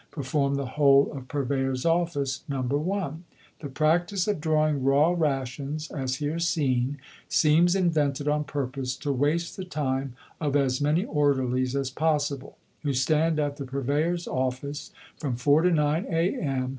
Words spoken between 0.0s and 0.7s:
perform the